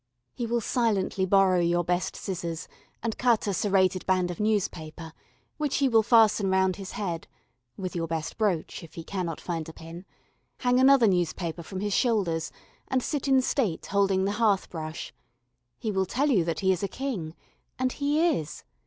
He 0.33 0.47
will 0.47 0.61
silently 0.61 1.27
borrow 1.27 1.59
your 1.59 1.83
best 1.83 2.15
scissors 2.15 2.67
and 3.03 3.19
cut 3.19 3.45
a 3.45 3.53
serrated 3.53 4.03
band 4.07 4.31
of 4.31 4.39
newspaper, 4.39 5.13
which 5.57 5.75
he 5.77 5.87
will 5.87 6.01
fasten 6.01 6.49
round 6.49 6.77
his 6.77 6.93
head 6.93 7.27
(with 7.77 7.95
your 7.95 8.07
best 8.07 8.35
brooch, 8.39 8.81
if 8.83 8.95
he 8.95 9.03
cannot 9.03 9.39
find 9.39 9.69
a 9.69 9.73
pin), 9.73 10.05
hang 10.61 10.79
another 10.79 11.05
newspaper 11.05 11.61
from 11.61 11.81
his 11.81 11.93
shoulders, 11.93 12.51
and 12.87 13.03
sit 13.03 13.27
in 13.27 13.43
state 13.43 13.85
holding 13.85 14.25
the 14.25 14.31
hearth 14.41 14.71
brush. 14.71 15.13
He 15.77 15.91
will 15.91 16.07
tell 16.07 16.31
you 16.31 16.43
that 16.45 16.61
he 16.61 16.71
is 16.71 16.81
a 16.81 16.87
king 16.87 17.35
and 17.77 17.91
he 17.91 18.25
is. 18.39 18.63